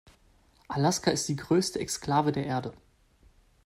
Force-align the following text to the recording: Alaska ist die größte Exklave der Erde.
Alaska 0.67 1.11
ist 1.11 1.29
die 1.29 1.35
größte 1.35 1.79
Exklave 1.79 2.31
der 2.31 2.47
Erde. 2.47 2.73